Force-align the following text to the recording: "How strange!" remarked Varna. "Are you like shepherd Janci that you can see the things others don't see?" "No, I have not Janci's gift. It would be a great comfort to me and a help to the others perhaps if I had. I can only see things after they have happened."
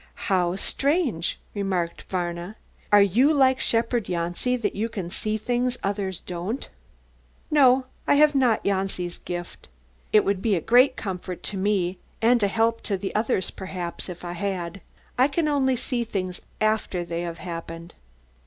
"How 0.31 0.55
strange!" 0.55 1.37
remarked 1.53 2.05
Varna. 2.09 2.55
"Are 2.91 3.03
you 3.03 3.31
like 3.31 3.59
shepherd 3.59 4.05
Janci 4.05 4.55
that 4.59 4.73
you 4.75 4.89
can 4.89 5.11
see 5.11 5.37
the 5.37 5.45
things 5.45 5.77
others 5.83 6.21
don't 6.21 6.63
see?" 6.63 6.69
"No, 7.51 7.85
I 8.07 8.15
have 8.15 8.33
not 8.33 8.63
Janci's 8.63 9.19
gift. 9.19 9.67
It 10.11 10.25
would 10.25 10.41
be 10.41 10.55
a 10.55 10.59
great 10.59 10.95
comfort 10.95 11.43
to 11.43 11.55
me 11.57 11.99
and 12.19 12.41
a 12.41 12.47
help 12.47 12.81
to 12.89 12.97
the 12.97 13.13
others 13.13 13.51
perhaps 13.51 14.09
if 14.09 14.25
I 14.25 14.31
had. 14.33 14.81
I 15.19 15.27
can 15.27 15.47
only 15.47 15.75
see 15.75 16.03
things 16.03 16.41
after 16.59 17.05
they 17.05 17.21
have 17.21 17.37
happened." 17.37 17.93